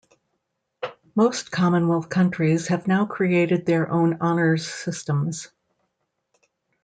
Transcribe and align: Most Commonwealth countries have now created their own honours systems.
Most 1.13 1.51
Commonwealth 1.51 2.09
countries 2.09 2.69
have 2.69 2.87
now 2.87 3.05
created 3.05 3.67
their 3.67 3.87
own 3.91 4.19
honours 4.19 4.67
systems. 4.67 5.49